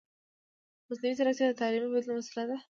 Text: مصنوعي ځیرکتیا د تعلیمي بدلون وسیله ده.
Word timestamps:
مصنوعي 0.89 1.13
ځیرکتیا 1.17 1.47
د 1.49 1.53
تعلیمي 1.61 1.89
بدلون 1.91 2.17
وسیله 2.17 2.43
ده. 2.49 2.55